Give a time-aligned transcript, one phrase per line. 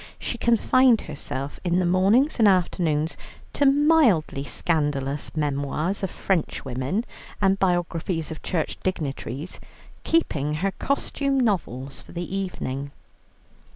[0.17, 3.09] She confined herself in the mornings and afternoon
[3.53, 7.05] to mildly scandalous memoirs of Frenchwomen
[7.39, 9.59] and biographies of Church dignitaries,
[10.03, 12.89] keeping her costume novels for the evening.